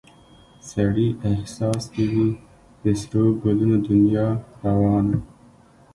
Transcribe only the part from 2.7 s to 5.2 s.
د سرو ګلو دنیا روانه